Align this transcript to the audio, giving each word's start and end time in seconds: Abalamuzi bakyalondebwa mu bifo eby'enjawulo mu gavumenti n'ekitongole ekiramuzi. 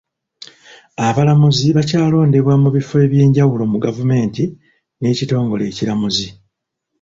Abalamuzi 1.07 1.67
bakyalondebwa 1.77 2.53
mu 2.63 2.69
bifo 2.75 2.95
eby'enjawulo 3.05 3.63
mu 3.71 3.77
gavumenti 3.85 4.43
n'ekitongole 4.99 5.63
ekiramuzi. 5.71 6.27